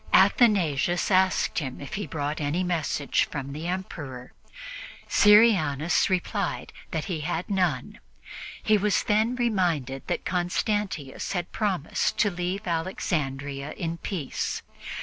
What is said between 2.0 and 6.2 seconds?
brought any message from the Emperor; Syrianus